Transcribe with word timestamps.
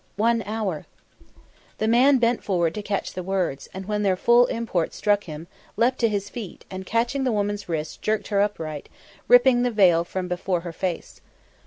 "One 0.17 0.41
hour!" 0.47 0.87
The 1.77 1.87
man 1.87 2.17
bent 2.17 2.43
forward 2.43 2.73
to 2.73 2.81
catch 2.81 3.13
the 3.13 3.21
words, 3.21 3.69
and 3.71 3.85
when 3.85 4.01
their 4.01 4.15
full 4.15 4.47
import 4.47 4.95
struck 4.95 5.25
him, 5.25 5.45
leapt 5.77 5.99
to 5.99 6.09
his 6.09 6.27
feet 6.27 6.65
and 6.71 6.87
catching 6.87 7.23
the 7.23 7.31
woman's 7.31 7.69
wrist 7.69 8.01
jerked 8.01 8.29
her 8.29 8.41
upright, 8.41 8.89
ripping 9.27 9.61
the 9.61 9.69
veil 9.69 10.03
from 10.03 10.27
before 10.27 10.61
her 10.61 10.73
face. 10.73 11.21